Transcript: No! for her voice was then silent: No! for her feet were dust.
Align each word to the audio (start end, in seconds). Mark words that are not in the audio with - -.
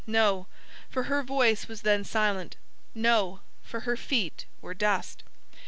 No! 0.07 0.47
for 0.89 1.03
her 1.03 1.21
voice 1.21 1.67
was 1.67 1.83
then 1.83 2.03
silent: 2.03 2.55
No! 2.95 3.41
for 3.61 3.81
her 3.81 3.95
feet 3.95 4.45
were 4.59 4.73
dust. 4.73 5.21